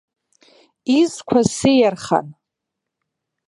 Изқәа 0.99 1.39
сеиархан. 1.55 2.27